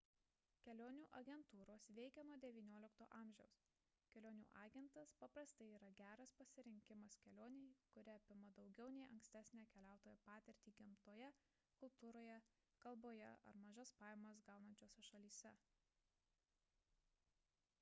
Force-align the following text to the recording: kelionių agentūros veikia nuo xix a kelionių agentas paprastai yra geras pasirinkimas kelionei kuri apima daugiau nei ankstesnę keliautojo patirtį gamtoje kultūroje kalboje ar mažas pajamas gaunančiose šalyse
kelionių 0.65 1.03
agentūros 1.17 1.83
veikia 1.97 2.21
nuo 2.29 2.37
xix 2.93 3.03
a 3.17 3.19
kelionių 4.13 4.45
agentas 4.61 5.11
paprastai 5.23 5.67
yra 5.79 5.91
geras 5.99 6.33
pasirinkimas 6.39 7.17
kelionei 7.25 7.69
kuri 7.97 8.13
apima 8.15 8.49
daugiau 8.61 8.89
nei 8.97 9.05
ankstesnę 9.09 9.67
keliautojo 9.75 10.17
patirtį 10.31 10.73
gamtoje 10.81 11.29
kultūroje 11.83 12.39
kalboje 12.87 13.29
ar 13.53 13.61
mažas 13.67 13.93
pajamas 14.01 14.43
gaunančiose 14.51 15.07
šalyse 15.13 15.53